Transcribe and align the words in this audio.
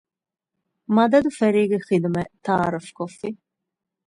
މަދަދު 0.95 1.29
ފެރީގެ 1.39 1.77
ޚިދުމަތް 1.87 2.33
ތާރަފް 2.45 2.91
ކޮއްފި 2.97 3.29